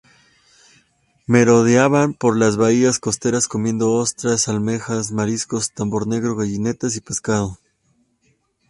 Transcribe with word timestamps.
Merodeaban 1.27 2.15
por 2.15 2.35
las 2.35 2.57
bahías 2.57 2.97
costeras, 2.97 3.47
comiendo 3.47 3.91
ostras, 3.91 4.47
almejas, 4.47 5.11
mariscos, 5.11 5.73
tambor 5.73 6.07
negro, 6.07 6.35
gallineta, 6.35 6.87
y 6.91 7.01
pescado. 7.01 7.59